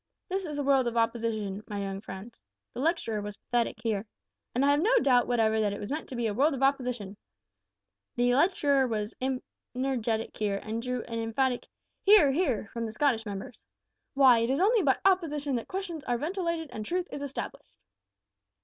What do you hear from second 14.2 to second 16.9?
it is only by opposition that questions are ventilated and